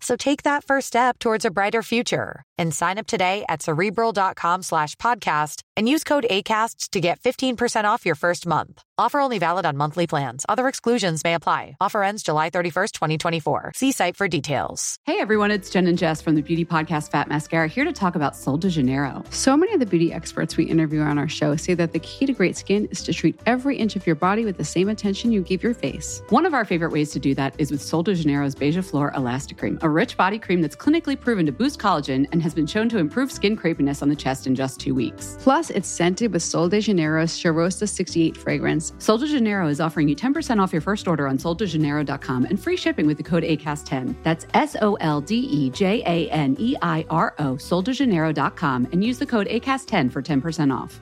So 0.00 0.16
take 0.16 0.42
that 0.44 0.64
first 0.64 0.86
step 0.86 1.18
towards 1.18 1.44
a 1.44 1.50
brighter 1.50 1.82
future 1.82 2.42
and 2.58 2.74
sign 2.74 2.98
up 2.98 3.06
today 3.06 3.44
at 3.48 3.62
cerebral.com 3.62 4.62
slash 4.62 4.96
podcast 4.96 5.62
and 5.76 5.88
use 5.88 6.04
code 6.04 6.26
ACasts 6.30 6.90
to 6.90 7.00
get 7.00 7.20
15% 7.20 7.84
off 7.84 8.04
your 8.04 8.14
first 8.14 8.46
month. 8.46 8.82
Offer 8.98 9.20
only 9.20 9.38
valid 9.38 9.64
on 9.64 9.78
monthly 9.78 10.06
plans. 10.06 10.44
Other 10.46 10.68
exclusions 10.68 11.24
may 11.24 11.32
apply. 11.32 11.76
Offer 11.80 12.02
ends 12.02 12.22
July 12.22 12.50
31st, 12.50 12.92
2024. 12.92 13.72
See 13.74 13.92
site 13.92 14.14
for 14.14 14.28
details. 14.28 14.98
Hey 15.06 15.20
everyone, 15.20 15.50
it's 15.50 15.70
Jen 15.70 15.86
and 15.86 15.96
Jess 15.96 16.20
from 16.20 16.34
the 16.34 16.42
beauty 16.42 16.66
podcast 16.66 17.10
Fat 17.10 17.26
Mascara 17.28 17.66
here 17.66 17.84
to 17.86 17.94
talk 17.94 18.14
about 18.14 18.36
Sol 18.36 18.58
de 18.58 18.68
Janeiro. 18.68 19.24
So 19.30 19.56
many 19.56 19.72
of 19.72 19.80
the 19.80 19.86
beauty 19.86 20.12
experts 20.12 20.58
we 20.58 20.64
interview 20.64 21.00
on 21.00 21.18
our 21.18 21.28
show 21.28 21.56
say 21.56 21.72
that 21.74 21.92
the 21.94 21.98
key 22.00 22.26
to 22.26 22.34
great 22.34 22.58
skin 22.58 22.86
is 22.90 23.02
to 23.04 23.14
treat 23.14 23.40
every 23.46 23.78
inch 23.78 23.96
of 23.96 24.06
your 24.06 24.16
body 24.16 24.44
with 24.44 24.58
the 24.58 24.64
same 24.64 24.90
attention 24.90 25.32
you 25.32 25.40
give 25.40 25.62
your 25.62 25.72
face. 25.72 26.20
One 26.28 26.44
of 26.44 26.52
our 26.52 26.66
favorite 26.66 26.92
ways 26.92 27.10
to 27.12 27.18
do 27.18 27.34
that 27.36 27.54
is 27.56 27.70
with 27.70 27.80
Sol 27.80 28.02
de 28.02 28.14
Janeiro's 28.14 28.54
Beija 28.54 28.84
Flor 28.84 29.12
Elastic 29.16 29.56
Cream, 29.56 29.78
a 29.90 29.92
rich 29.92 30.16
body 30.16 30.38
cream 30.38 30.60
that's 30.62 30.76
clinically 30.76 31.18
proven 31.18 31.44
to 31.44 31.50
boost 31.50 31.80
collagen 31.80 32.24
and 32.30 32.40
has 32.40 32.54
been 32.54 32.66
shown 32.66 32.88
to 32.88 32.98
improve 32.98 33.32
skin 33.32 33.56
crepiness 33.56 34.02
on 34.02 34.08
the 34.08 34.14
chest 34.14 34.46
in 34.46 34.54
just 34.54 34.78
two 34.78 34.94
weeks. 34.94 35.36
Plus, 35.40 35.70
it's 35.70 35.88
scented 35.88 36.32
with 36.32 36.44
Sol 36.44 36.68
de 36.68 36.80
Janeiro's 36.80 37.32
Cheirosa 37.32 37.88
68 37.88 38.36
fragrance. 38.36 38.92
Sol 38.98 39.18
de 39.18 39.26
Janeiro 39.26 39.66
is 39.66 39.80
offering 39.80 40.08
you 40.08 40.14
10% 40.14 40.62
off 40.62 40.72
your 40.72 40.80
first 40.80 41.08
order 41.08 41.26
on 41.26 41.38
soldejaneiro.com 41.38 42.44
and 42.44 42.62
free 42.62 42.76
shipping 42.76 43.06
with 43.06 43.16
the 43.16 43.24
code 43.24 43.42
ACAST10. 43.42 44.14
That's 44.22 44.46
S 44.54 44.76
O 44.80 44.94
L 45.00 45.20
D 45.20 45.34
E 45.36 45.70
J 45.70 46.02
A 46.06 46.30
N 46.30 46.54
E 46.60 46.76
I 46.80 47.04
R 47.10 47.34
O, 47.40 47.54
soldejaneiro.com, 47.56 48.88
and 48.92 49.02
use 49.02 49.18
the 49.18 49.26
code 49.26 49.48
ACAST10 49.48 50.12
for 50.12 50.22
10% 50.22 50.72
off. 50.72 51.00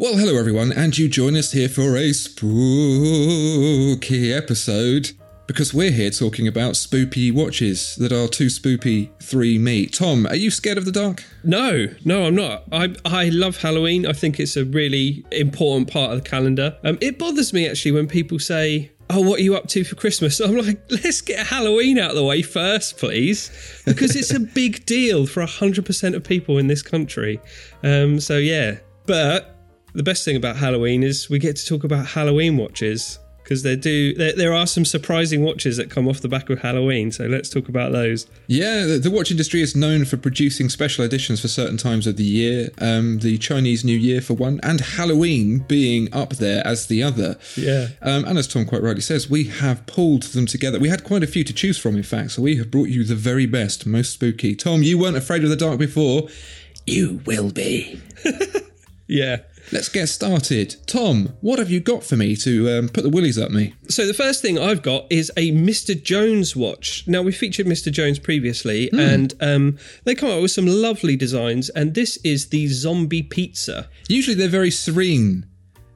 Well, 0.00 0.16
hello 0.16 0.38
everyone, 0.38 0.72
and 0.72 0.96
you 0.96 1.10
join 1.10 1.36
us 1.36 1.52
here 1.52 1.68
for 1.68 1.94
a 1.94 2.14
spooky 2.14 2.42
episode 4.32 5.10
because 5.46 5.74
we're 5.74 5.90
here 5.90 6.08
talking 6.08 6.48
about 6.48 6.72
spoopy 6.72 7.30
watches 7.30 7.96
that 7.96 8.10
are 8.10 8.26
too 8.26 8.46
spoopy, 8.46 9.10
three 9.22 9.58
me. 9.58 9.84
Tom, 9.84 10.26
are 10.26 10.36
you 10.36 10.50
scared 10.50 10.78
of 10.78 10.86
the 10.86 10.90
dark? 10.90 11.22
No, 11.44 11.86
no, 12.02 12.24
I'm 12.24 12.34
not. 12.34 12.64
I 12.72 12.94
I 13.04 13.28
love 13.28 13.58
Halloween. 13.58 14.06
I 14.06 14.14
think 14.14 14.40
it's 14.40 14.56
a 14.56 14.64
really 14.64 15.22
important 15.32 15.92
part 15.92 16.12
of 16.12 16.24
the 16.24 16.26
calendar. 16.26 16.78
Um, 16.82 16.96
it 17.02 17.18
bothers 17.18 17.52
me 17.52 17.68
actually 17.68 17.92
when 17.92 18.08
people 18.08 18.38
say, 18.38 18.90
"Oh, 19.10 19.20
what 19.20 19.40
are 19.40 19.42
you 19.42 19.54
up 19.54 19.66
to 19.68 19.84
for 19.84 19.96
Christmas?" 19.96 20.40
I'm 20.40 20.56
like, 20.56 20.80
"Let's 20.90 21.20
get 21.20 21.46
Halloween 21.46 21.98
out 21.98 22.12
of 22.12 22.16
the 22.16 22.24
way 22.24 22.40
first, 22.40 22.96
please," 22.96 23.50
because 23.84 24.16
it's 24.16 24.32
a 24.32 24.40
big 24.40 24.86
deal 24.86 25.26
for 25.26 25.44
hundred 25.44 25.84
percent 25.84 26.14
of 26.14 26.24
people 26.24 26.56
in 26.56 26.68
this 26.68 26.80
country. 26.80 27.38
Um, 27.82 28.18
so 28.18 28.38
yeah, 28.38 28.78
but 29.04 29.59
the 29.94 30.02
best 30.02 30.24
thing 30.24 30.36
about 30.36 30.56
Halloween 30.56 31.02
is 31.02 31.28
we 31.28 31.38
get 31.38 31.56
to 31.56 31.66
talk 31.66 31.84
about 31.84 32.06
Halloween 32.06 32.56
watches 32.56 33.18
because 33.50 33.64
there 33.64 33.74
do 33.74 34.14
there, 34.14 34.32
there 34.32 34.52
are 34.54 34.64
some 34.64 34.84
surprising 34.84 35.42
watches 35.42 35.76
that 35.76 35.90
come 35.90 36.06
off 36.06 36.20
the 36.20 36.28
back 36.28 36.50
of 36.50 36.60
Halloween. 36.60 37.10
So 37.10 37.26
let's 37.26 37.48
talk 37.48 37.68
about 37.68 37.90
those. 37.90 38.28
Yeah, 38.46 38.84
the, 38.84 38.98
the 38.98 39.10
watch 39.10 39.32
industry 39.32 39.60
is 39.60 39.74
known 39.74 40.04
for 40.04 40.16
producing 40.16 40.68
special 40.68 41.04
editions 41.04 41.40
for 41.40 41.48
certain 41.48 41.76
times 41.76 42.06
of 42.06 42.16
the 42.16 42.22
year. 42.22 42.70
Um, 42.78 43.18
the 43.18 43.38
Chinese 43.38 43.84
New 43.84 43.98
Year 43.98 44.20
for 44.20 44.34
one, 44.34 44.60
and 44.62 44.80
Halloween 44.80 45.58
being 45.66 46.12
up 46.14 46.34
there 46.34 46.64
as 46.64 46.86
the 46.86 47.02
other. 47.02 47.38
Yeah. 47.56 47.88
Um, 48.02 48.24
and 48.24 48.38
as 48.38 48.46
Tom 48.46 48.66
quite 48.66 48.82
rightly 48.82 49.02
says, 49.02 49.28
we 49.28 49.44
have 49.44 49.84
pulled 49.86 50.22
them 50.22 50.46
together. 50.46 50.78
We 50.78 50.88
had 50.88 51.02
quite 51.02 51.24
a 51.24 51.26
few 51.26 51.42
to 51.42 51.52
choose 51.52 51.76
from, 51.76 51.96
in 51.96 52.04
fact. 52.04 52.32
So 52.32 52.42
we 52.42 52.56
have 52.56 52.70
brought 52.70 52.88
you 52.88 53.02
the 53.02 53.16
very 53.16 53.46
best, 53.46 53.84
most 53.84 54.12
spooky. 54.12 54.54
Tom, 54.54 54.84
you 54.84 54.96
weren't 54.96 55.16
afraid 55.16 55.42
of 55.42 55.50
the 55.50 55.56
dark 55.56 55.80
before. 55.80 56.28
You 56.86 57.20
will 57.26 57.50
be. 57.50 58.00
Yeah. 59.10 59.38
Let's 59.72 59.88
get 59.88 60.08
started. 60.08 60.76
Tom, 60.86 61.34
what 61.40 61.58
have 61.58 61.70
you 61.70 61.80
got 61.80 62.02
for 62.02 62.16
me 62.16 62.36
to 62.36 62.78
um, 62.78 62.88
put 62.88 63.02
the 63.02 63.10
willies 63.10 63.38
up 63.38 63.50
me? 63.50 63.74
So 63.88 64.06
the 64.06 64.14
first 64.14 64.42
thing 64.42 64.58
I've 64.58 64.82
got 64.82 65.06
is 65.10 65.30
a 65.36 65.52
Mr. 65.52 66.00
Jones 66.00 66.56
watch. 66.56 67.04
Now 67.06 67.22
we 67.22 67.32
featured 67.32 67.66
Mr. 67.66 67.90
Jones 67.90 68.18
previously, 68.18 68.90
and 68.92 69.34
um, 69.40 69.78
they 70.04 70.14
come 70.14 70.30
up 70.30 70.42
with 70.42 70.50
some 70.50 70.66
lovely 70.66 71.16
designs. 71.16 71.68
And 71.70 71.94
this 71.94 72.16
is 72.18 72.48
the 72.48 72.66
Zombie 72.68 73.22
Pizza. 73.22 73.88
Usually 74.08 74.34
they're 74.34 74.48
very 74.48 74.70
serene. 74.70 75.46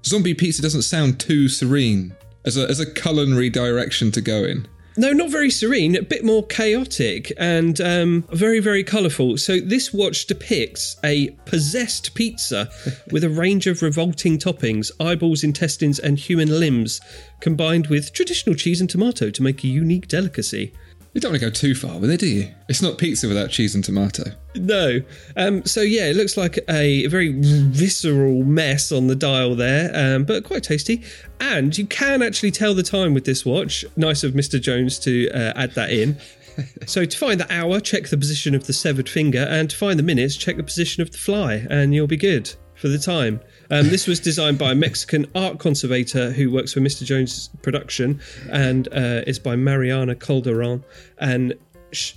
Zombie 0.04 0.34
pizza 0.34 0.60
doesn't 0.60 0.82
sound 0.82 1.19
too 1.19 1.48
serene 1.48 2.14
as 2.44 2.56
a, 2.56 2.69
as 2.69 2.78
a 2.78 2.92
culinary 2.92 3.48
direction 3.48 4.10
to 4.12 4.20
go 4.20 4.44
in. 4.44 4.69
No, 4.97 5.12
not 5.12 5.31
very 5.31 5.50
serene, 5.50 5.97
a 5.97 6.03
bit 6.03 6.25
more 6.25 6.47
chaotic 6.47 7.32
and 7.37 7.81
um, 7.81 8.25
very, 8.32 8.60
very 8.60 8.84
colourful. 8.84 9.38
So, 9.38 9.59
this 9.59 9.93
watch 9.93 10.27
depicts 10.27 10.97
a 11.03 11.31
possessed 11.47 12.15
pizza 12.15 12.71
with 13.10 13.25
a 13.25 13.28
range 13.28 13.66
of 13.66 13.82
revolting 13.82 14.38
toppings, 14.38 14.93
eyeballs, 15.00 15.43
intestines, 15.43 15.99
and 15.99 16.19
human 16.19 16.60
limbs, 16.60 17.00
combined 17.41 17.88
with 17.88 18.12
traditional 18.12 18.55
cheese 18.55 18.81
and 18.81 18.88
tomato 18.88 19.31
to 19.31 19.43
make 19.43 19.65
a 19.65 19.69
unique 19.69 20.06
delicacy. 20.06 20.72
You 21.14 21.20
don't 21.20 21.30
want 21.30 21.41
to 21.41 21.47
go 21.47 21.52
too 21.52 21.76
far 21.76 22.00
with 22.00 22.10
it, 22.10 22.19
do 22.19 22.26
you? 22.26 22.52
It's 22.69 22.82
not 22.82 22.98
pizza 22.98 23.28
without 23.28 23.48
cheese 23.50 23.76
and 23.76 23.84
tomato. 23.84 24.32
No. 24.56 25.00
Um, 25.36 25.64
so, 25.64 25.80
yeah, 25.80 26.06
it 26.06 26.16
looks 26.16 26.36
like 26.36 26.58
a 26.69 27.06
very 27.06 27.32
visceral 27.38 28.42
mess 28.42 28.91
on 28.91 29.06
the 29.06 29.14
dial 29.14 29.54
there, 29.54 29.92
um, 29.94 30.25
but 30.25 30.42
quite 30.42 30.64
tasty. 30.64 31.04
And 31.38 31.76
you 31.78 31.86
can 31.86 32.20
actually 32.20 32.50
tell 32.50 32.75
the 32.75 32.82
time 32.82 33.14
with 33.14 33.26
this 33.26 33.47
watch. 33.47 33.84
Nice 33.97 34.25
of 34.25 34.32
Mr. 34.32 34.60
Jones 34.60 34.98
to 35.00 35.30
uh, 35.30 35.52
add 35.54 35.75
that 35.76 35.92
in. 35.92 36.19
so, 36.86 37.04
to 37.04 37.16
find 37.16 37.38
the 37.38 37.52
hour, 37.52 37.78
check 37.78 38.08
the 38.08 38.19
position 38.19 38.56
of 38.56 38.66
the 38.66 38.72
severed 38.72 39.08
finger, 39.08 39.46
and 39.48 39.70
to 39.70 39.76
find 39.76 40.00
the 40.00 40.04
minutes, 40.04 40.36
check 40.36 40.56
the 40.56 40.64
position 40.64 41.00
of 41.00 41.12
the 41.12 41.19
fly, 41.19 41.64
and 41.70 41.94
you'll 41.94 42.08
be 42.08 42.16
good 42.16 42.52
for 42.75 42.88
the 42.88 42.98
time. 42.98 43.41
Um, 43.70 43.88
this 43.88 44.06
was 44.06 44.20
designed 44.20 44.58
by 44.58 44.72
a 44.72 44.75
Mexican 44.75 45.26
art 45.34 45.58
conservator 45.58 46.30
who 46.30 46.50
works 46.50 46.72
for 46.72 46.80
Mr. 46.80 47.04
Jones 47.04 47.50
Production, 47.62 48.20
and 48.50 48.88
uh, 48.88 49.22
it's 49.26 49.38
by 49.38 49.56
Mariana 49.56 50.14
Calderon. 50.14 50.84
And 51.19 51.54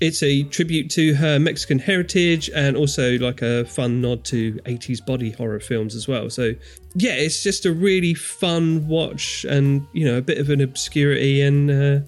it's 0.01 0.23
a 0.23 0.43
tribute 0.43 0.89
to 0.91 1.13
her 1.15 1.39
Mexican 1.39 1.79
heritage 1.79 2.49
and 2.55 2.75
also 2.75 3.17
like 3.19 3.41
a 3.41 3.65
fun 3.65 4.01
nod 4.01 4.23
to 4.25 4.53
80s 4.65 5.05
body 5.05 5.31
horror 5.31 5.59
films 5.59 5.95
as 5.95 6.07
well. 6.07 6.29
So, 6.29 6.53
yeah, 6.95 7.13
it's 7.13 7.43
just 7.43 7.65
a 7.65 7.71
really 7.71 8.13
fun 8.13 8.87
watch 8.87 9.45
and, 9.45 9.85
you 9.93 10.05
know, 10.05 10.17
a 10.17 10.21
bit 10.21 10.39
of 10.39 10.49
an 10.49 10.61
obscurity 10.61 11.41
and 11.41 11.69
uh, 11.69 11.99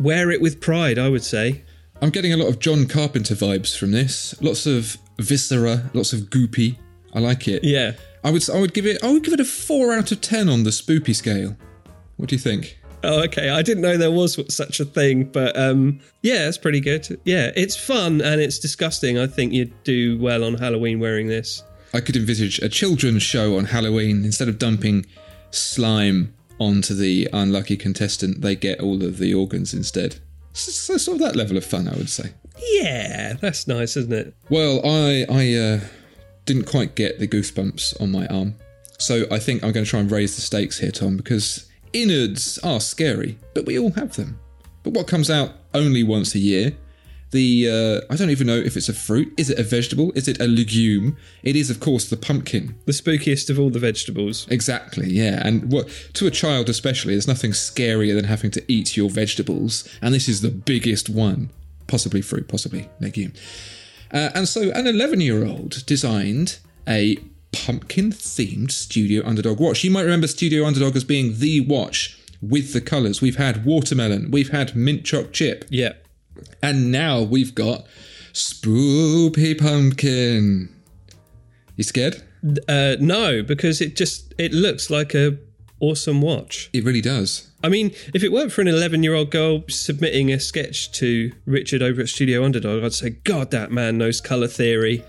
wear 0.00 0.30
it 0.30 0.40
with 0.40 0.60
pride, 0.60 0.98
I 0.98 1.08
would 1.08 1.24
say. 1.24 1.62
I'm 2.00 2.10
getting 2.10 2.32
a 2.32 2.36
lot 2.36 2.48
of 2.48 2.58
John 2.58 2.86
Carpenter 2.86 3.34
vibes 3.34 3.78
from 3.78 3.92
this. 3.92 4.34
Lots 4.42 4.66
of 4.66 4.98
viscera, 5.18 5.90
lots 5.94 6.12
of 6.12 6.22
goopy. 6.22 6.76
I 7.14 7.20
like 7.20 7.46
it. 7.46 7.62
Yeah. 7.62 7.92
I 8.24 8.30
would 8.30 8.48
I 8.50 8.60
would 8.60 8.74
give 8.74 8.86
it 8.86 9.02
I 9.02 9.12
would 9.12 9.24
give 9.24 9.34
it 9.34 9.40
a 9.40 9.44
four 9.44 9.92
out 9.92 10.12
of 10.12 10.20
ten 10.20 10.48
on 10.48 10.64
the 10.64 10.70
spoopy 10.70 11.14
scale. 11.14 11.56
What 12.16 12.28
do 12.28 12.34
you 12.34 12.40
think? 12.40 12.78
Oh, 13.04 13.22
okay. 13.24 13.50
I 13.50 13.62
didn't 13.62 13.82
know 13.82 13.96
there 13.96 14.12
was 14.12 14.38
such 14.54 14.78
a 14.78 14.84
thing, 14.84 15.24
but 15.24 15.58
um, 15.58 15.98
yeah, 16.22 16.46
it's 16.46 16.58
pretty 16.58 16.80
good. 16.80 17.20
Yeah, 17.24 17.50
it's 17.56 17.76
fun 17.76 18.20
and 18.20 18.40
it's 18.40 18.60
disgusting. 18.60 19.18
I 19.18 19.26
think 19.26 19.52
you'd 19.52 19.72
do 19.82 20.18
well 20.20 20.44
on 20.44 20.54
Halloween 20.54 21.00
wearing 21.00 21.26
this. 21.26 21.64
I 21.92 22.00
could 22.00 22.16
envisage 22.16 22.58
a 22.60 22.68
children's 22.68 23.22
show 23.22 23.58
on 23.58 23.66
Halloween 23.66 24.24
instead 24.24 24.48
of 24.48 24.58
dumping 24.58 25.04
slime 25.50 26.32
onto 26.58 26.94
the 26.94 27.28
unlucky 27.32 27.76
contestant. 27.76 28.40
They 28.40 28.54
get 28.54 28.80
all 28.80 29.02
of 29.02 29.18
the 29.18 29.34
organs 29.34 29.74
instead. 29.74 30.16
So, 30.52 30.96
sort 30.96 31.16
of 31.16 31.22
that 31.22 31.36
level 31.36 31.56
of 31.56 31.64
fun, 31.64 31.88
I 31.88 31.96
would 31.96 32.10
say. 32.10 32.32
Yeah, 32.72 33.34
that's 33.34 33.66
nice, 33.66 33.96
isn't 33.96 34.12
it? 34.12 34.34
Well, 34.48 34.80
I 34.84 35.26
I 35.28 35.54
uh, 35.54 35.80
didn't 36.44 36.64
quite 36.64 36.94
get 36.94 37.18
the 37.18 37.28
goosebumps 37.28 38.00
on 38.00 38.10
my 38.10 38.26
arm, 38.26 38.54
so 38.98 39.24
I 39.30 39.38
think 39.38 39.62
I'm 39.62 39.72
going 39.72 39.84
to 39.84 39.90
try 39.90 40.00
and 40.00 40.10
raise 40.10 40.36
the 40.36 40.42
stakes 40.42 40.78
here, 40.78 40.90
Tom, 40.90 41.16
because 41.16 41.70
innards 41.92 42.58
are 42.58 42.80
scary, 42.80 43.38
but 43.54 43.66
we 43.66 43.78
all 43.78 43.92
have 43.92 44.16
them. 44.16 44.38
But 44.82 44.92
what 44.92 45.06
comes 45.06 45.30
out 45.30 45.52
only 45.74 46.02
once 46.02 46.34
a 46.34 46.38
year? 46.38 46.72
the 47.32 47.68
uh, 47.68 48.12
I 48.12 48.16
don't 48.16 48.30
even 48.30 48.46
know 48.46 48.56
if 48.56 48.76
it's 48.76 48.88
a 48.88 48.94
fruit. 48.94 49.32
Is 49.36 49.50
it 49.50 49.58
a 49.58 49.62
vegetable? 49.62 50.12
Is 50.14 50.28
it 50.28 50.40
a 50.40 50.46
legume? 50.46 51.16
It 51.42 51.56
is, 51.56 51.68
of 51.68 51.80
course, 51.80 52.08
the 52.08 52.16
pumpkin. 52.16 52.76
The 52.84 52.92
spookiest 52.92 53.50
of 53.50 53.58
all 53.58 53.70
the 53.70 53.78
vegetables. 53.78 54.46
Exactly, 54.48 55.10
yeah. 55.10 55.42
And 55.44 55.72
what 55.72 55.88
to 56.14 56.26
a 56.26 56.30
child 56.30 56.68
especially, 56.68 57.14
there's 57.14 57.26
nothing 57.26 57.50
scarier 57.50 58.14
than 58.14 58.26
having 58.26 58.50
to 58.52 58.72
eat 58.72 58.96
your 58.96 59.10
vegetables, 59.10 59.88
and 60.00 60.14
this 60.14 60.28
is 60.28 60.42
the 60.42 60.50
biggest 60.50 61.08
one. 61.08 61.50
Possibly 61.88 62.22
fruit, 62.22 62.48
possibly 62.48 62.88
legume. 63.00 63.32
Uh, 64.12 64.30
and 64.34 64.46
so, 64.48 64.70
an 64.72 64.84
11-year-old 64.84 65.84
designed 65.86 66.58
a 66.86 67.16
pumpkin-themed 67.52 68.70
Studio 68.70 69.22
Underdog 69.24 69.58
watch. 69.60 69.84
You 69.84 69.90
might 69.90 70.02
remember 70.02 70.26
Studio 70.26 70.64
Underdog 70.66 70.96
as 70.96 71.04
being 71.04 71.38
the 71.38 71.60
watch 71.60 72.18
with 72.40 72.72
the 72.72 72.80
colours. 72.80 73.20
We've 73.22 73.36
had 73.36 73.64
watermelon, 73.64 74.30
we've 74.30 74.50
had 74.50 74.74
mint 74.76 75.04
choc 75.04 75.32
chip, 75.32 75.64
Yeah. 75.70 75.92
and 76.62 76.90
now 76.90 77.22
we've 77.22 77.54
got 77.54 77.86
Spoopy 78.32 79.58
Pumpkin. 79.58 80.68
You 81.76 81.84
scared? 81.84 82.22
Uh, 82.68 82.96
no, 83.00 83.42
because 83.42 83.80
it 83.80 83.96
just 83.96 84.34
it 84.38 84.52
looks 84.52 84.90
like 84.90 85.14
a 85.14 85.38
awesome 85.80 86.20
watch. 86.20 86.68
It 86.72 86.84
really 86.84 87.00
does. 87.00 87.48
I 87.64 87.68
mean, 87.68 87.92
if 88.12 88.22
it 88.24 88.32
weren't 88.32 88.52
for 88.52 88.60
an 88.60 88.68
11 88.68 89.02
year 89.02 89.14
old 89.14 89.30
girl 89.30 89.62
submitting 89.68 90.32
a 90.32 90.40
sketch 90.40 90.90
to 90.92 91.32
Richard 91.46 91.82
over 91.82 92.00
at 92.02 92.08
Studio 92.08 92.44
Underdog, 92.44 92.82
I'd 92.82 92.92
say, 92.92 93.10
God, 93.10 93.50
that 93.52 93.70
man 93.70 93.98
knows 93.98 94.20
colour 94.20 94.48
theory. 94.48 95.04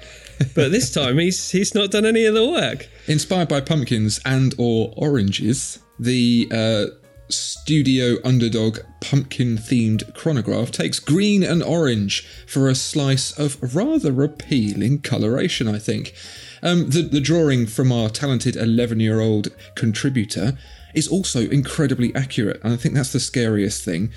But 0.55 0.71
this 0.71 0.91
time, 0.93 1.17
he's 1.17 1.51
he's 1.51 1.73
not 1.73 1.91
done 1.91 2.05
any 2.05 2.25
of 2.25 2.33
the 2.33 2.47
work. 2.47 2.87
Inspired 3.07 3.47
by 3.47 3.61
pumpkins 3.61 4.19
and 4.25 4.53
or 4.57 4.93
oranges, 4.95 5.79
the 5.99 6.47
uh, 6.51 6.85
Studio 7.29 8.17
Underdog 8.23 8.79
pumpkin-themed 9.01 10.13
chronograph 10.13 10.71
takes 10.71 10.99
green 10.99 11.43
and 11.43 11.63
orange 11.63 12.27
for 12.45 12.69
a 12.69 12.75
slice 12.75 13.31
of 13.37 13.75
rather 13.75 14.23
appealing 14.23 15.01
coloration, 15.01 15.67
I 15.67 15.79
think. 15.79 16.13
Um, 16.61 16.89
the, 16.89 17.01
the 17.01 17.19
drawing 17.19 17.65
from 17.65 17.91
our 17.91 18.09
talented 18.09 18.55
11-year-old 18.55 19.49
contributor 19.75 20.57
is 20.93 21.07
also 21.07 21.41
incredibly 21.49 22.13
accurate, 22.15 22.61
and 22.63 22.73
I 22.73 22.77
think 22.77 22.95
that's 22.95 23.13
the 23.13 23.19
scariest 23.19 23.83
thing. 23.83 24.11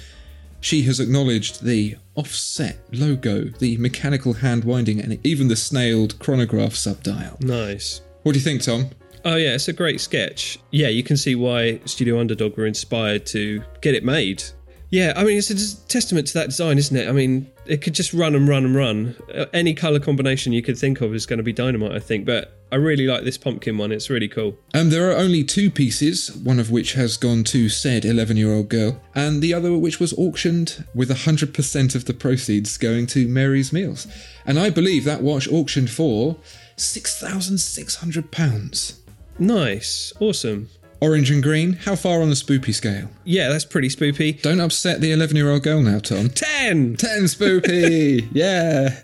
She 0.60 0.82
has 0.82 1.00
acknowledged 1.00 1.64
the 1.64 1.96
offset 2.14 2.78
logo, 2.92 3.44
the 3.44 3.76
mechanical 3.76 4.34
hand 4.34 4.64
winding, 4.64 5.00
and 5.00 5.24
even 5.24 5.48
the 5.48 5.54
snailed 5.54 6.18
chronograph 6.18 6.74
subdial. 6.74 7.36
Nice. 7.40 8.00
What 8.22 8.32
do 8.32 8.38
you 8.38 8.44
think, 8.44 8.62
Tom? 8.62 8.90
Oh, 9.24 9.36
yeah, 9.36 9.54
it's 9.54 9.68
a 9.68 9.72
great 9.72 10.00
sketch. 10.00 10.58
Yeah, 10.70 10.88
you 10.88 11.02
can 11.02 11.16
see 11.16 11.34
why 11.34 11.80
Studio 11.84 12.18
Underdog 12.20 12.56
were 12.56 12.66
inspired 12.66 13.26
to 13.26 13.62
get 13.80 13.94
it 13.94 14.04
made. 14.04 14.42
Yeah, 14.90 15.12
I 15.16 15.24
mean, 15.24 15.36
it's 15.36 15.50
a 15.50 15.88
testament 15.88 16.28
to 16.28 16.34
that 16.34 16.46
design, 16.46 16.78
isn't 16.78 16.96
it? 16.96 17.08
I 17.08 17.12
mean, 17.12 17.50
it 17.68 17.82
could 17.82 17.94
just 17.94 18.12
run 18.12 18.34
and 18.34 18.48
run 18.48 18.64
and 18.64 18.74
run. 18.74 19.14
Uh, 19.34 19.46
Any 19.52 19.74
colour 19.74 20.00
combination 20.00 20.52
you 20.52 20.62
could 20.62 20.78
think 20.78 21.00
of 21.00 21.14
is 21.14 21.26
going 21.26 21.38
to 21.38 21.42
be 21.42 21.52
dynamite, 21.52 21.92
I 21.92 21.98
think. 21.98 22.24
But 22.26 22.52
I 22.72 22.76
really 22.76 23.06
like 23.06 23.24
this 23.24 23.38
pumpkin 23.38 23.78
one. 23.78 23.92
It's 23.92 24.10
really 24.10 24.28
cool. 24.28 24.56
Um, 24.74 24.90
there 24.90 25.08
are 25.10 25.16
only 25.16 25.44
two 25.44 25.70
pieces, 25.70 26.34
one 26.36 26.58
of 26.58 26.70
which 26.70 26.94
has 26.94 27.16
gone 27.16 27.44
to 27.44 27.68
said 27.68 28.04
11 28.04 28.36
year 28.36 28.52
old 28.52 28.68
girl, 28.68 29.00
and 29.14 29.40
the 29.42 29.54
other 29.54 29.76
which 29.78 30.00
was 30.00 30.12
auctioned 30.14 30.84
with 30.94 31.08
100% 31.10 31.94
of 31.94 32.04
the 32.06 32.14
proceeds 32.14 32.76
going 32.76 33.06
to 33.08 33.28
Mary's 33.28 33.72
Meals. 33.72 34.06
And 34.44 34.58
I 34.58 34.70
believe 34.70 35.04
that 35.04 35.22
watch 35.22 35.46
auctioned 35.48 35.90
for 35.90 36.36
£6,600. 36.76 38.94
Nice. 39.38 40.12
Awesome. 40.18 40.68
Orange 41.00 41.30
and 41.30 41.42
green, 41.42 41.74
how 41.74 41.94
far 41.94 42.22
on 42.22 42.30
the 42.30 42.34
spoopy 42.34 42.74
scale? 42.74 43.08
Yeah, 43.24 43.48
that's 43.48 43.64
pretty 43.64 43.88
spoopy. 43.88 44.40
Don't 44.40 44.60
upset 44.60 45.00
the 45.00 45.12
11 45.12 45.36
year 45.36 45.50
old 45.50 45.62
girl 45.62 45.82
now, 45.82 45.98
Tom. 45.98 46.30
10! 46.30 46.96
10 46.96 47.22
spoopy! 47.24 48.28
yeah! 48.32 49.00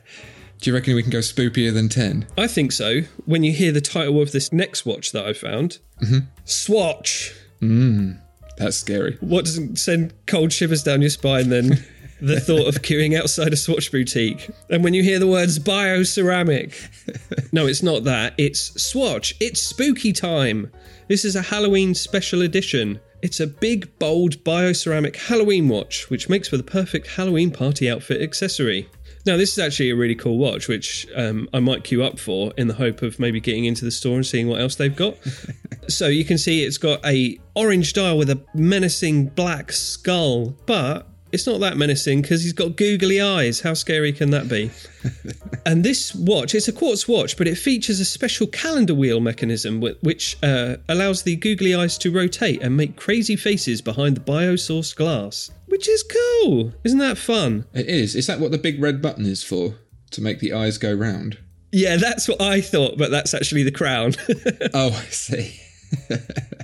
Do 0.61 0.71
you 0.71 0.75
reckon 0.75 0.95
we 0.95 1.03
can 1.03 1.11
go 1.11 1.19
spoopier 1.19 1.75
than 1.75 1.89
10? 1.89 2.27
I 2.39 2.47
think 2.47 2.73
so. 2.73 3.01
When 3.27 3.43
you 3.43 3.53
hear 3.53 3.73
the 3.73 3.81
title 3.81 4.23
of 4.23 4.33
this 4.33 4.53
next 4.53 4.87
watch 4.87 5.13
that 5.13 5.27
I 5.27 5.33
found, 5.33 5.79
mm-hmm. 6.01 6.21
Swatch. 6.45 7.35
Mm. 7.61 8.21
That's 8.57 8.77
scary. 8.77 9.17
What 9.21 9.45
doesn't 9.45 9.77
send 9.77 10.15
cold 10.27 10.53
shivers 10.53 10.83
down 10.83 11.01
your 11.01 11.11
spine 11.11 11.49
then? 11.49 11.85
the 12.23 12.41
thought 12.41 12.69
of 12.69 12.83
queuing 12.83 13.19
outside 13.19 13.53
a 13.53 13.57
Swatch 13.57 13.91
boutique. 13.91 14.49
And 14.71 14.85
when 14.85 14.95
you 14.95 15.03
hear 15.03 15.19
the 15.19 15.27
words 15.27 15.59
bio 15.59 16.05
ceramic, 16.05 16.89
No, 17.53 17.67
it's 17.67 17.83
not 17.83 18.05
that. 18.05 18.33
It's 18.39 18.83
Swatch. 18.83 19.35
It's 19.39 19.61
spooky 19.61 20.13
time. 20.13 20.73
This 21.09 21.23
is 21.25 21.37
a 21.37 21.43
Halloween 21.43 21.95
special 21.95 22.41
edition. 22.41 22.99
It's 23.21 23.41
a 23.41 23.47
big, 23.47 23.99
bold 23.99 24.43
bio 24.43 24.73
ceramic 24.73 25.17
Halloween 25.17 25.69
watch, 25.69 26.09
which 26.09 26.31
makes 26.31 26.49
for 26.49 26.57
the 26.57 26.63
perfect 26.63 27.09
Halloween 27.09 27.51
party 27.51 27.91
outfit 27.91 28.23
accessory. 28.23 28.89
Now, 29.27 29.37
this 29.37 29.53
is 29.53 29.59
actually 29.59 29.91
a 29.91 29.97
really 29.97 30.15
cool 30.15 30.39
watch, 30.39 30.67
which 30.67 31.07
um, 31.15 31.49
I 31.53 31.61
might 31.61 31.85
queue 31.85 32.03
up 32.03 32.19
for 32.19 32.53
in 32.57 32.69
the 32.69 32.75
hope 32.75 33.03
of 33.03 33.21
maybe 33.21 33.39
getting 33.39 33.67
into 33.67 33.85
the 33.85 33.91
store 33.91 34.17
and 34.17 34.27
seeing 34.27 34.49
what 34.49 34.61
else 34.61 34.77
they've 34.77 34.97
got. 34.97 35.17
so 35.89 36.07
you 36.07 36.25
can 36.25 36.39
see 36.39 36.65
it's 36.65 36.79
got 36.79 37.05
a 37.05 37.39
orange 37.55 37.93
dial 37.93 38.17
with 38.17 38.31
a 38.31 38.43
menacing 38.55 39.27
black 39.27 39.73
skull, 39.73 40.57
but 40.65 41.12
it's 41.33 41.47
not 41.47 41.61
that 41.61 41.77
menacing 41.77 42.23
because 42.23 42.43
he's 42.43 42.53
got 42.53 42.77
googly 42.77 43.21
eyes. 43.21 43.61
How 43.61 43.75
scary 43.75 44.13
can 44.13 44.31
that 44.31 44.49
be? 44.49 44.71
and 45.67 45.83
this 45.83 46.15
watch, 46.15 46.55
it's 46.55 46.69
a 46.69 46.73
quartz 46.73 47.09
watch, 47.09 47.37
but 47.37 47.49
it 47.49 47.57
features 47.57 48.01
a 48.01 48.05
special 48.05 48.47
calendar 48.47 48.95
wheel 48.95 49.21
mechanism 49.21 49.81
which 49.81 50.37
uh, 50.43 50.77
allows 50.89 51.23
the 51.23 51.37
googly 51.37 51.75
eyes 51.75 51.97
to 51.99 52.13
rotate 52.13 52.63
and 52.63 52.77
make 52.77 52.97
crazy 52.97 53.37
faces 53.37 53.81
behind 53.81 54.17
the 54.17 54.21
biosourced 54.21 54.95
glass, 54.95 55.51
which 55.67 55.89
is 55.89 56.05
cool. 56.05 56.73
Isn't 56.85 56.99
that 56.99 57.19
fun? 57.19 57.65
It 57.73 57.87
is. 57.87 58.15
Is 58.15 58.27
that 58.27 58.39
what 58.39 58.51
the 58.51 58.59
big 58.59 58.81
red 58.81 59.01
button 59.01 59.25
is 59.25 59.43
for? 59.43 59.75
To 60.11 60.21
make 60.21 60.41
the 60.41 60.53
eyes 60.53 60.77
go 60.77 60.93
round? 60.93 61.39
Yeah, 61.73 61.97
that's 61.97 62.29
what 62.29 62.43
I 62.43 62.61
thought, 62.61 62.99
but 62.99 63.11
that's 63.11 63.33
actually 63.33 63.63
the 63.63 63.71
crown. 63.73 64.15
Oh, 64.75 64.89
I 64.89 65.05
see. 65.07 65.59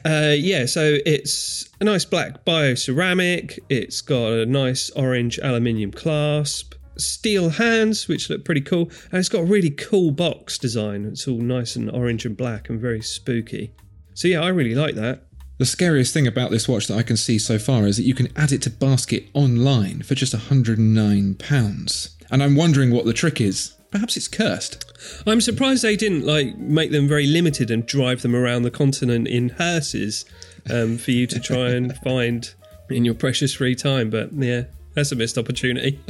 Uh, 0.05 0.35
yeah, 0.39 0.65
so 0.65 0.97
it's 1.05 1.69
a 1.81 1.85
nice 1.85 2.05
black 2.05 2.45
bio 2.45 2.75
ceramic. 2.75 3.59
It's 3.69 4.01
got 4.01 4.33
a 4.33 4.47
nice 4.47 4.91
orange 4.91 5.39
aluminium 5.41 5.91
clasp, 5.91 6.75
steel 6.97 7.51
hands, 7.51 8.09
which 8.09 8.31
look 8.31 8.45
pretty 8.45 8.61
cool, 8.61 8.91
and 9.11 9.19
it's 9.19 9.29
got 9.29 9.41
a 9.41 9.45
really 9.45 9.71
cool 9.71 10.13
box 10.13 10.57
design. 10.57 11.05
It's 11.05 11.27
all 11.27 11.39
nice 11.39 11.77
and 11.77 11.91
orange 11.91 12.25
and 12.25 12.37
black 12.37 12.71
and 12.71 12.81
very 12.81 13.03
spooky. 13.03 13.75
So 14.15 14.29
yeah, 14.29 14.41
I 14.41 14.49
really 14.49 14.75
like 14.75 14.95
that. 14.95 15.25
The 15.59 15.67
scariest 15.67 16.15
thing 16.15 16.27
about 16.27 16.53
this 16.53 16.69
watch 16.69 16.87
that 16.87 16.97
I 16.97 17.03
can 17.03 17.17
see 17.17 17.39
so 17.39 17.59
far 17.59 17.87
is 17.87 17.97
that 17.97 18.05
you 18.05 18.15
can 18.15 18.29
add 18.37 18.53
it 18.53 18.63
to 18.63 18.71
basket 18.71 19.27
online 19.35 20.03
for 20.03 20.15
just 20.15 20.35
£109. 20.35 22.11
And 22.31 22.43
I'm 22.43 22.57
wondering 22.57 22.93
what 22.93 23.05
the 23.05 23.13
trick 23.13 23.41
is. 23.41 23.75
Perhaps 23.91 24.17
it's 24.17 24.29
cursed. 24.29 24.85
I'm 25.27 25.41
surprised 25.41 25.83
they 25.83 25.97
didn't 25.97 26.27
like 26.27 26.57
make 26.59 26.91
them 26.91 27.09
very 27.09 27.27
limited 27.27 27.71
and 27.71 27.87
drive 27.87 28.23
them 28.23 28.35
around 28.37 28.63
the 28.63 28.71
continent 28.71 29.29
in 29.29 29.51
hearses 29.51 30.25
um, 30.71 30.99
for 30.99 31.11
you 31.11 31.27
to 31.27 31.41
try 31.41 31.71
and 31.71 31.97
find 32.05 32.55
in 32.91 33.05
your 33.05 33.15
precious 33.15 33.55
free 33.55 33.75
time. 33.75 34.11
But 34.11 34.33
yeah, 34.33 34.65
that's 34.95 35.13
a 35.13 35.17
missed 35.17 35.39
opportunity. 35.39 36.01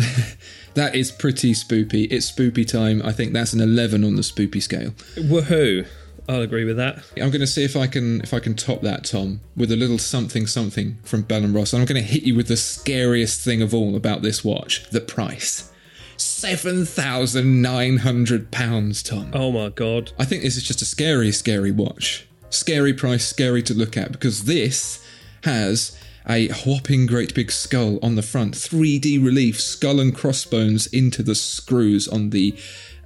That 0.79 0.95
is 0.95 1.11
pretty 1.11 1.55
spoopy. 1.55 2.07
It's 2.09 2.31
spoopy 2.31 2.65
time. 2.65 3.03
I 3.05 3.11
think 3.11 3.33
that's 3.33 3.53
an 3.53 3.61
11 3.61 4.05
on 4.05 4.15
the 4.15 4.23
spoopy 4.23 4.63
scale. 4.63 4.93
Woohoo! 5.17 5.89
I'll 6.29 6.43
agree 6.43 6.65
with 6.65 6.77
that. 6.77 7.03
I'm 7.17 7.31
going 7.31 7.41
to 7.41 7.49
see 7.49 7.65
if 7.65 7.75
I 7.75 7.89
can 7.89 8.21
if 8.21 8.33
I 8.33 8.39
can 8.39 8.55
top 8.55 8.83
that, 8.83 9.05
Tom, 9.05 9.41
with 9.57 9.73
a 9.73 9.77
little 9.77 9.99
something 9.99 10.47
something 10.47 10.99
from 11.03 11.23
Bell 11.23 11.43
and 11.43 11.53
Ross. 11.53 11.73
And 11.73 11.83
I'm 11.83 11.87
going 11.87 12.01
to 12.01 12.09
hit 12.09 12.23
you 12.23 12.37
with 12.37 12.47
the 12.47 12.57
scariest 12.57 13.45
thing 13.45 13.61
of 13.61 13.75
all 13.75 13.97
about 13.97 14.23
this 14.23 14.45
watch: 14.45 14.89
the 14.91 15.01
price. 15.01 15.73
Seven 16.19 16.85
thousand 16.85 17.63
nine 17.63 17.99
hundred 17.99 18.51
pounds, 18.51 19.03
Tom. 19.03 19.31
Oh 19.33 19.53
my 19.53 19.69
god. 19.69 20.13
I 20.19 20.25
think 20.25 20.43
this 20.43 20.57
is 20.57 20.65
just 20.65 20.83
a 20.83 20.85
scary, 20.85 21.33
scary 21.33 21.71
watch. 21.71 22.27
Scary 22.51 22.93
price, 22.93 23.27
scary 23.27 23.63
to 23.63 23.75
look 23.75 23.97
at 23.97 24.13
because 24.13 24.45
this 24.45 25.05
has 25.45 25.99
a 26.29 26.49
whopping 26.67 27.07
great 27.07 27.35
big 27.35 27.51
skull 27.51 27.99
on 28.03 28.17
the 28.17 28.23
front, 28.23 28.55
3D 28.55 29.25
relief, 29.25 29.61
skull 29.61 30.01
and 30.01 30.15
crossbones 30.15 30.87
into 30.89 31.23
the 31.23 31.35
screws 31.35 32.07
on 32.07 32.31
the 32.31 32.55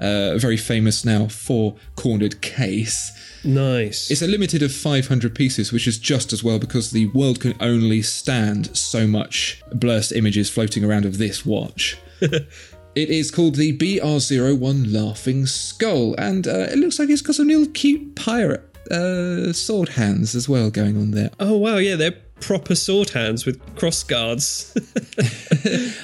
uh, 0.00 0.36
very 0.38 0.56
famous 0.56 1.04
now 1.04 1.28
four 1.28 1.76
cornered 1.94 2.40
case. 2.40 3.12
Nice. 3.44 4.10
It's 4.10 4.22
a 4.22 4.26
limited 4.26 4.62
of 4.62 4.72
500 4.72 5.34
pieces, 5.34 5.72
which 5.72 5.86
is 5.86 5.98
just 5.98 6.32
as 6.32 6.42
well 6.42 6.58
because 6.58 6.90
the 6.90 7.06
world 7.08 7.40
can 7.40 7.54
only 7.60 8.02
stand 8.02 8.76
so 8.76 9.06
much 9.06 9.62
blurst 9.72 10.12
images 10.12 10.50
floating 10.50 10.84
around 10.84 11.04
of 11.04 11.18
this 11.18 11.44
watch. 11.46 11.98
it 12.94 13.08
is 13.08 13.30
called 13.30 13.54
the 13.54 13.76
BR01 13.76 14.92
Laughing 14.92 15.46
Skull, 15.46 16.14
and 16.16 16.46
uh, 16.46 16.66
it 16.70 16.78
looks 16.78 16.98
like 16.98 17.08
it's 17.08 17.22
got 17.22 17.34
some 17.36 17.48
little 17.48 17.66
cute 17.72 18.14
pirate 18.16 18.62
uh, 18.90 19.52
sword 19.52 19.90
hands 19.90 20.34
as 20.34 20.48
well 20.48 20.70
going 20.70 20.96
on 20.96 21.12
there. 21.12 21.30
oh 21.40 21.56
wow, 21.56 21.76
yeah, 21.76 21.96
they're 21.96 22.16
proper 22.40 22.74
sword 22.74 23.10
hands 23.10 23.46
with 23.46 23.60
cross 23.76 24.02
guards. 24.02 24.72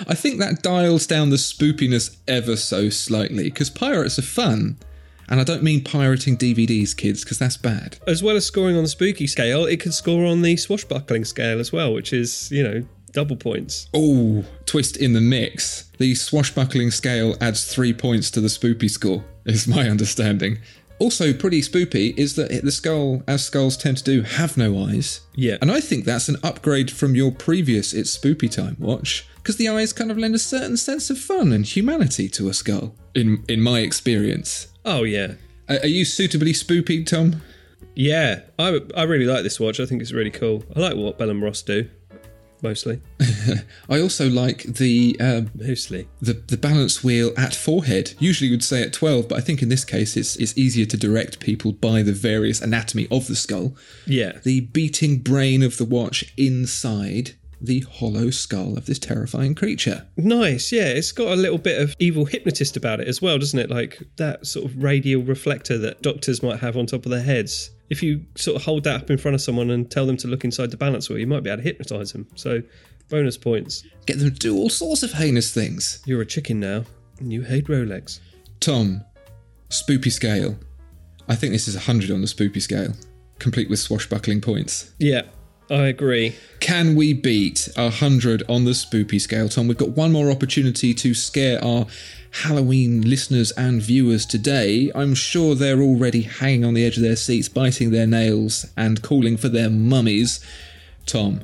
I 0.09 0.15
think 0.15 0.39
that 0.39 0.63
dials 0.63 1.07
down 1.07 1.31
the 1.31 1.37
spoopiness 1.37 2.17
ever 2.27 2.57
so 2.57 2.89
slightly 2.89 3.45
because 3.45 3.71
pirates 3.71 4.19
are 4.19 4.23
fun. 4.23 4.79
And 5.31 5.41
I 5.41 5.45
don't 5.45 5.63
mean 5.63 5.85
pirating 5.85 6.39
DVDs, 6.39 6.97
kids, 6.97 7.23
because 7.23 7.39
that's 7.39 7.59
bad. 7.59 7.99
as 8.07 8.23
well 8.23 8.35
as 8.35 8.47
scoring 8.47 8.79
on 8.79 8.85
the 8.85 8.89
spooky 8.89 9.27
scale, 9.27 9.67
it 9.67 9.79
can 9.79 9.93
score 9.93 10.25
on 10.25 10.41
the 10.41 10.57
swashbuckling 10.57 11.27
scale 11.27 11.61
as 11.61 11.71
well, 11.71 11.93
which 11.93 12.15
is, 12.15 12.51
you 12.51 12.63
know, 12.63 12.83
Double 13.09 13.37
points. 13.37 13.89
Oh, 13.95 14.45
twist 14.67 14.97
in 14.97 15.13
the 15.13 15.21
mix. 15.21 15.91
The 15.99 16.15
swashbuckling 16.15 16.91
scale 16.91 17.37
adds 17.41 17.73
three 17.73 17.93
points 17.93 18.31
to 18.33 18.41
the 18.41 18.49
spoopy 18.49 18.91
score, 18.91 19.25
is 19.45 19.67
my 19.67 19.89
understanding. 19.89 20.59
Also, 20.99 21.33
pretty 21.33 21.61
spoopy 21.61 22.17
is 22.19 22.35
that 22.35 22.51
the 22.63 22.73
skull, 22.73 23.23
as 23.29 23.45
skulls 23.45 23.77
tend 23.77 23.99
to 23.99 24.05
do, 24.05 24.23
have 24.23 24.57
no 24.57 24.85
eyes. 24.85 25.21
Yeah. 25.35 25.57
And 25.61 25.71
I 25.71 25.81
think 25.81 26.05
that's 26.05 26.29
an 26.29 26.37
upgrade 26.43 26.91
from 26.91 27.15
your 27.15 27.31
previous 27.31 27.93
It's 27.93 28.17
Spoopy 28.17 28.51
Time 28.51 28.77
watch, 28.81 29.29
because 29.37 29.57
the 29.57 29.69
eyes 29.69 29.93
kind 29.93 30.11
of 30.11 30.19
lend 30.19 30.35
a 30.35 30.41
certain 30.41 30.77
sense 30.77 31.09
of 31.09 31.19
fun 31.19 31.53
and 31.53 31.65
humanity 31.65 32.29
to 32.31 32.49
a 32.49 32.55
skull, 32.55 32.95
in, 33.15 33.45
in 33.49 33.61
my 33.61 33.79
experience. 33.81 34.69
Oh, 34.85 35.05
yeah. 35.05 35.35
Are, 35.69 35.79
are 35.79 35.87
you 35.87 36.05
suitably 36.05 36.53
spoopy, 36.53 37.07
Tom? 37.07 37.43
Yeah, 37.95 38.41
I, 38.59 38.81
I 38.97 39.05
really 39.05 39.25
like 39.27 39.45
this 39.45 39.61
watch. 39.61 39.79
I 39.81 39.87
think 39.87 40.03
it's 40.03 40.13
really 40.13 40.31
cool. 40.31 40.65
I 40.75 40.81
like 40.81 40.97
what 40.97 41.19
Bell 41.19 41.31
and 41.31 41.43
Ross 41.43 41.63
do, 41.63 41.89
mostly. 42.63 43.01
I 43.89 44.01
also 44.01 44.29
like 44.29 44.63
the 44.65 45.17
um, 45.21 45.51
Mostly. 45.55 46.09
the 46.21 46.35
the 46.35 46.57
balance 46.57 47.03
wheel 47.05 47.33
at 47.37 47.55
forehead. 47.55 48.15
Usually 48.19 48.51
you'd 48.51 48.65
say 48.65 48.83
at 48.83 48.93
twelve, 48.93 49.29
but 49.29 49.39
I 49.39 49.41
think 49.41 49.63
in 49.63 49.69
this 49.69 49.85
case 49.85 50.17
it's 50.17 50.37
it's 50.37 50.57
easier 50.57 50.87
to 50.87 50.97
direct 50.97 51.41
people 51.41 51.73
by 51.73 52.03
the 52.03 52.13
various 52.13 52.61
anatomy 52.61 53.07
of 53.11 53.27
the 53.27 53.37
skull. 53.37 53.75
Yeah. 54.07 54.39
The 54.45 54.61
beating 54.61 55.19
brain 55.19 55.63
of 55.63 55.77
the 55.77 55.85
watch 55.85 56.33
inside 56.37 57.33
the 57.61 57.81
hollow 57.81 58.31
skull 58.31 58.79
of 58.79 58.87
this 58.87 59.01
terrifying 59.01 59.55
creature. 59.55 60.07
Nice, 60.17 60.71
yeah. 60.71 60.89
It's 60.89 61.11
got 61.11 61.33
a 61.33 61.37
little 61.37 61.59
bit 61.59 61.81
of 61.83 61.97
evil 61.99 62.25
hypnotist 62.25 62.77
about 62.77 63.01
it 63.01 63.09
as 63.09 63.21
well, 63.21 63.37
doesn't 63.39 63.59
it? 63.59 63.69
Like 63.71 64.01
that 64.17 64.47
sort 64.47 64.67
of 64.67 64.81
radial 64.81 65.23
reflector 65.23 65.77
that 65.79 66.01
doctors 66.03 66.41
might 66.43 66.61
have 66.61 66.77
on 66.77 66.87
top 66.87 67.05
of 67.05 67.11
their 67.11 67.23
heads. 67.23 67.71
If 67.91 68.03
you 68.03 68.25
sort 68.37 68.57
of 68.57 68.63
hold 68.63 68.85
that 68.85 69.03
up 69.03 69.11
in 69.11 69.19
front 69.19 69.35
of 69.35 69.41
someone 69.41 69.71
and 69.71 69.91
tell 69.91 70.07
them 70.07 70.17
to 70.19 70.29
look 70.29 70.45
inside 70.45 70.71
the 70.71 70.77
balance 70.77 71.09
wheel, 71.09 71.19
you 71.19 71.27
might 71.27 71.43
be 71.43 71.51
able 71.51 71.63
to 71.63 71.69
hypnotize 71.69 72.13
them. 72.13 72.27
So, 72.35 72.63
bonus 73.09 73.37
points. 73.37 73.85
Get 74.07 74.19
them 74.19 74.31
to 74.31 74.35
do 74.35 74.57
all 74.57 74.71
sorts 74.71 75.03
of 75.03 75.13
heinous 75.13 75.53
things. 75.53 76.03
You're 76.05 76.21
a 76.21 76.27
chicken 76.27 76.61
now, 76.61 76.85
and 77.19 77.33
you 77.33 77.43
hate 77.43 77.67
Rolex. 77.67 78.21
Tom, 78.61 79.03
spoopy 79.71 80.13
scale. 80.13 80.57
I 81.29 81.35
think 81.35 81.53
this 81.53 81.69
is 81.69 81.77
a 81.77 81.81
hundred 81.81 82.11
on 82.11 82.21
the 82.21 82.27
spoopy 82.27 82.61
scale, 82.61 82.93
complete 83.39 83.71
with 83.71 83.79
swashbuckling 83.79 84.41
points. 84.41 84.93
Yeah, 84.99 85.23
I 85.71 85.87
agree. 85.87 86.35
Can 86.61 86.95
we 86.97 87.13
beat 87.13 87.69
a 87.77 87.85
100 87.85 88.43
on 88.49 88.65
the 88.65 88.71
spoopy 88.71 89.21
scale, 89.21 89.49
Tom? 89.49 89.69
We've 89.69 89.77
got 89.77 89.91
one 89.91 90.13
more 90.13 90.31
opportunity 90.31 90.95
to 90.95 91.15
scare 91.15 91.63
our 91.63 91.87
Halloween 92.43 93.03
listeners 93.03 93.53
and 93.53 93.83
viewers 93.83 94.25
today. 94.25 94.91
I'm 94.95 95.15
sure 95.15 95.55
they're 95.55 95.83
already 95.83 96.23
hanging 96.23 96.65
on 96.65 96.75
the 96.75 96.85
edge 96.85 96.97
of 96.97 97.03
their 97.03 97.17
seats, 97.17 97.49
biting 97.49 97.91
their 97.91 98.07
nails, 98.07 98.67
and 98.77 99.03
calling 99.03 99.37
for 99.37 99.49
their 99.49 99.71
mummies. 99.71 100.41
Tom, 101.07 101.41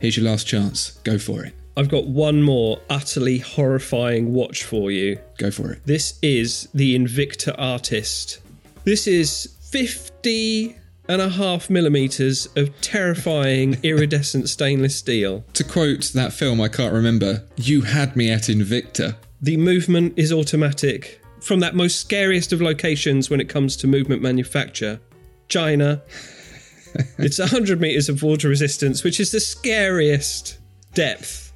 here's 0.00 0.16
your 0.16 0.26
last 0.26 0.46
chance. 0.46 0.92
Go 1.04 1.18
for 1.18 1.44
it. 1.44 1.54
I've 1.76 1.88
got 1.88 2.06
one 2.06 2.42
more 2.42 2.80
utterly 2.88 3.38
horrifying 3.38 4.32
watch 4.32 4.62
for 4.62 4.92
you. 4.92 5.18
Go 5.38 5.50
for 5.50 5.72
it. 5.72 5.80
This 5.84 6.18
is 6.22 6.68
the 6.72 6.96
Invicta 6.96 7.54
Artist. 7.58 8.38
This 8.84 9.08
is 9.08 9.56
50 9.70 10.76
and 11.08 11.20
a 11.20 11.28
half 11.28 11.68
millimeters 11.68 12.48
of 12.56 12.80
terrifying 12.80 13.78
iridescent 13.82 14.48
stainless 14.48 14.96
steel. 14.96 15.44
To 15.54 15.64
quote 15.64 16.12
that 16.14 16.32
film 16.32 16.60
I 16.60 16.68
can't 16.68 16.92
remember, 16.92 17.44
you 17.56 17.82
had 17.82 18.16
me 18.16 18.30
at 18.30 18.42
Invicta. 18.42 19.16
The 19.40 19.56
movement 19.56 20.14
is 20.16 20.32
automatic 20.32 21.20
from 21.40 21.60
that 21.60 21.74
most 21.74 22.00
scariest 22.00 22.52
of 22.52 22.62
locations 22.62 23.28
when 23.28 23.40
it 23.40 23.48
comes 23.48 23.76
to 23.76 23.86
movement 23.86 24.22
manufacture, 24.22 24.98
China. 25.48 26.02
it's 27.18 27.38
100 27.38 27.80
meters 27.80 28.08
of 28.08 28.22
water 28.22 28.48
resistance, 28.48 29.04
which 29.04 29.20
is 29.20 29.30
the 29.30 29.40
scariest 29.40 30.58
depth. 30.94 31.52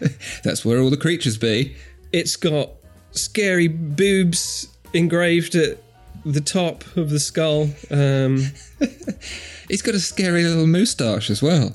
That's 0.42 0.64
where 0.64 0.78
all 0.80 0.88
the 0.88 0.96
creatures 0.96 1.36
be. 1.36 1.76
It's 2.12 2.36
got 2.36 2.70
scary 3.10 3.68
boobs 3.68 4.68
engraved 4.94 5.54
at 5.54 5.78
the 6.26 6.40
top 6.40 6.84
of 6.96 7.10
the 7.10 7.20
skull. 7.20 7.70
Um, 7.90 8.52
He's 9.68 9.82
got 9.82 9.94
a 9.94 10.00
scary 10.00 10.44
little 10.44 10.66
moustache 10.66 11.30
as 11.30 11.42
well. 11.42 11.72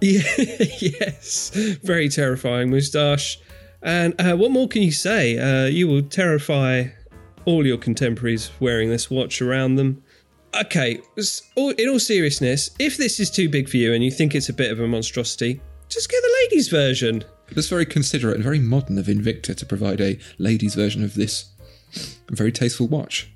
yeah, 0.00 0.22
yes, 0.80 1.50
very 1.82 2.08
terrifying 2.08 2.70
moustache. 2.70 3.38
And 3.82 4.14
uh, 4.20 4.36
what 4.36 4.50
more 4.50 4.68
can 4.68 4.82
you 4.82 4.92
say? 4.92 5.38
Uh, 5.38 5.66
you 5.66 5.88
will 5.88 6.02
terrify 6.02 6.86
all 7.44 7.66
your 7.66 7.78
contemporaries 7.78 8.50
wearing 8.60 8.90
this 8.90 9.10
watch 9.10 9.40
around 9.40 9.76
them. 9.76 10.02
Okay, 10.60 11.00
in 11.56 11.88
all 11.88 11.98
seriousness, 11.98 12.70
if 12.78 12.96
this 12.96 13.18
is 13.18 13.30
too 13.30 13.48
big 13.48 13.68
for 13.68 13.78
you 13.78 13.94
and 13.94 14.04
you 14.04 14.10
think 14.10 14.34
it's 14.34 14.48
a 14.50 14.52
bit 14.52 14.70
of 14.70 14.80
a 14.80 14.86
monstrosity, 14.86 15.60
just 15.88 16.10
get 16.10 16.20
the 16.20 16.36
ladies' 16.42 16.68
version. 16.68 17.24
That's 17.50 17.68
very 17.68 17.86
considerate 17.86 18.36
and 18.36 18.44
very 18.44 18.58
modern 18.58 18.98
of 18.98 19.06
Invicta 19.06 19.56
to 19.56 19.66
provide 19.66 20.00
a 20.00 20.18
ladies' 20.38 20.74
version 20.74 21.02
of 21.04 21.14
this 21.14 21.46
very 22.30 22.52
tasteful 22.52 22.88
watch. 22.88 23.31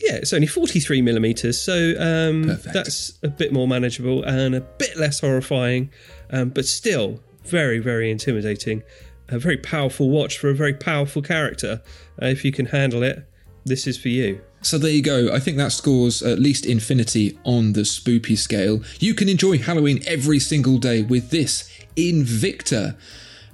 Yeah, 0.00 0.16
it's 0.16 0.32
only 0.32 0.46
43 0.46 1.00
millimeters, 1.02 1.60
so 1.60 1.94
um, 1.98 2.58
that's 2.72 3.18
a 3.22 3.28
bit 3.28 3.52
more 3.52 3.66
manageable 3.66 4.22
and 4.24 4.54
a 4.54 4.60
bit 4.60 4.96
less 4.96 5.20
horrifying, 5.20 5.90
um, 6.30 6.50
but 6.50 6.66
still 6.66 7.20
very, 7.44 7.78
very 7.78 8.10
intimidating. 8.10 8.82
A 9.28 9.38
very 9.38 9.56
powerful 9.56 10.10
watch 10.10 10.38
for 10.38 10.50
a 10.50 10.54
very 10.54 10.74
powerful 10.74 11.22
character. 11.22 11.82
Uh, 12.20 12.26
if 12.26 12.44
you 12.44 12.52
can 12.52 12.66
handle 12.66 13.02
it, 13.02 13.26
this 13.64 13.86
is 13.86 13.98
for 13.98 14.08
you. 14.08 14.40
So 14.62 14.78
there 14.78 14.90
you 14.90 15.02
go. 15.02 15.32
I 15.32 15.38
think 15.38 15.56
that 15.58 15.72
scores 15.72 16.22
at 16.22 16.38
least 16.38 16.66
infinity 16.66 17.38
on 17.44 17.72
the 17.72 17.82
spoopy 17.82 18.36
scale. 18.36 18.82
You 18.98 19.14
can 19.14 19.28
enjoy 19.28 19.58
Halloween 19.58 20.02
every 20.06 20.38
single 20.38 20.78
day 20.78 21.02
with 21.02 21.30
this 21.30 21.70
Invicta. 21.96 22.96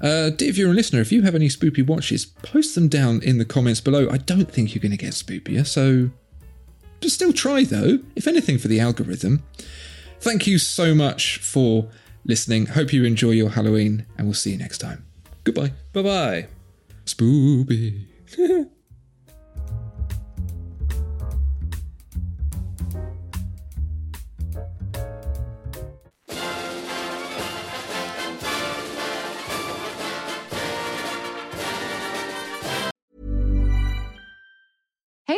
Uh, 0.00 0.30
dear 0.30 0.52
viewer 0.52 0.68
and 0.68 0.76
listener, 0.76 1.00
if 1.00 1.12
you 1.12 1.22
have 1.22 1.34
any 1.34 1.48
spoopy 1.48 1.86
watches, 1.86 2.26
post 2.26 2.74
them 2.74 2.88
down 2.88 3.22
in 3.22 3.38
the 3.38 3.44
comments 3.44 3.80
below. 3.80 4.08
I 4.10 4.18
don't 4.18 4.50
think 4.50 4.74
you're 4.74 4.82
going 4.82 4.90
to 4.90 4.96
get 4.96 5.12
spoopier, 5.12 5.66
so 5.66 6.10
still 7.10 7.32
try 7.32 7.64
though, 7.64 8.00
if 8.16 8.26
anything 8.26 8.58
for 8.58 8.68
the 8.68 8.80
algorithm. 8.80 9.42
Thank 10.20 10.46
you 10.46 10.58
so 10.58 10.94
much 10.94 11.38
for 11.38 11.90
listening. 12.24 12.66
Hope 12.66 12.92
you 12.92 13.04
enjoy 13.04 13.30
your 13.32 13.50
Halloween, 13.50 14.06
and 14.16 14.26
we'll 14.26 14.34
see 14.34 14.52
you 14.52 14.58
next 14.58 14.78
time. 14.78 15.04
Goodbye. 15.44 15.72
Bye 15.92 16.02
bye. 16.02 16.46
Spoopy. 17.04 18.06